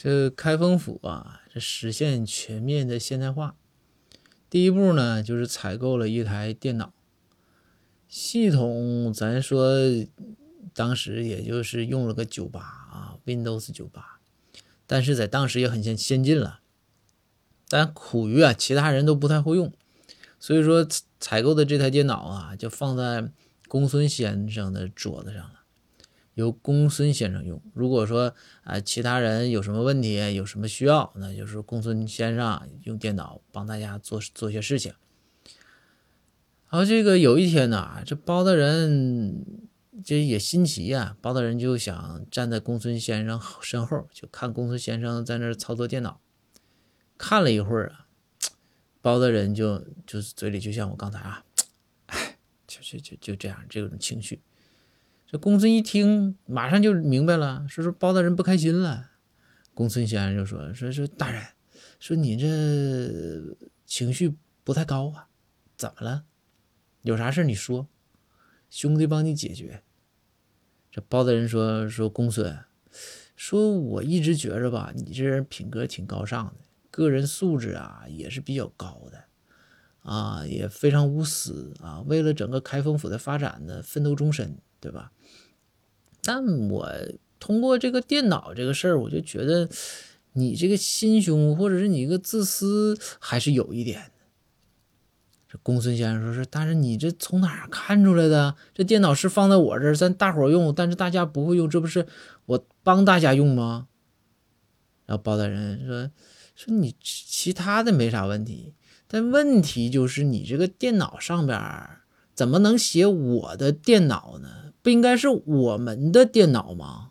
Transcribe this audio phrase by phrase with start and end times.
[0.00, 3.56] 这开封府啊，这实现全面的现代化，
[4.48, 6.92] 第一步呢，就是采购了一台电脑
[8.06, 9.12] 系统。
[9.12, 9.76] 咱说
[10.72, 14.20] 当时也就是用了个九八啊，Windows 九八，
[14.86, 16.60] 但是在当时也很先先进了。
[17.68, 19.72] 但苦于啊，其他人都不太会用，
[20.38, 20.86] 所以说
[21.18, 23.32] 采购的这台电脑啊，就放在
[23.66, 25.54] 公孙先生的桌子上了。
[26.38, 27.60] 由公孙先生用。
[27.74, 34.94] 如果说啊，其他人有什么问题，有什么需要，那就是公孙先生用电脑帮大家做做些事情。
[36.70, 39.44] 然后这个有一天呢，这包大人
[40.04, 46.20] 这也新奇呀，包大人就想站在公孙先生身后，就看公孙先生在那儿操作电脑。
[47.16, 48.06] 看了一会儿啊，
[49.02, 51.44] 包大人就就是嘴里就像我刚才啊，
[52.06, 54.40] 哎，就就就就这样这种情绪。
[55.30, 59.10] 这公孙一听，马上就明白了，说说包大人不开心了。
[59.74, 61.44] 公孙先生就说：“说说大人，
[62.00, 65.28] 说你这情绪不太高啊，
[65.76, 66.24] 怎么了？
[67.02, 67.88] 有啥事你说，
[68.70, 69.82] 兄弟帮你解决。”
[70.90, 72.58] 这包大人说：“说公孙，
[73.36, 76.54] 说我一直觉着吧，你这人品格挺高尚的，
[76.90, 79.24] 个人素质啊也是比较高的，
[79.98, 85.12] 啊也非常无私啊，为了整个开封府的发展呢，奋斗终身，对吧？”
[86.22, 86.90] 但我
[87.38, 89.68] 通过这个电脑这个事儿，我就觉得
[90.32, 94.10] 你这个心胸，或者是你一个自私，还是有一点。
[95.48, 98.54] 这公孙先生说：“是，但是你这从哪儿看出来的？
[98.74, 102.06] 这电脑是放在我这儿，咱大伙用，但是大家不会用，这不是
[102.44, 103.88] 我帮大家用吗？”
[105.06, 106.10] 然后包大人说
[106.54, 108.74] ：“说你其他的没啥问题，
[109.06, 111.58] 但问题就是你这个电脑上边
[112.34, 117.10] 怎么能写我的电脑呢？”不应该是我们的电脑吗？